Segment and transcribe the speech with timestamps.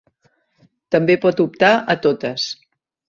[0.95, 2.47] També pot optar a totes.